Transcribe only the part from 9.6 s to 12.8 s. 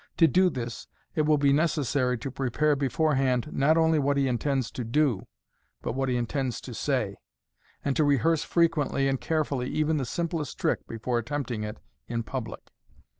even the simplest trick before attempting it in public.